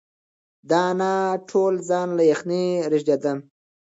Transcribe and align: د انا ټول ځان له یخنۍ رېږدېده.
د 0.69 0.71
انا 0.89 1.13
ټول 1.49 1.73
ځان 1.89 2.07
له 2.17 2.23
یخنۍ 2.31 2.65
رېږدېده. 2.91 3.33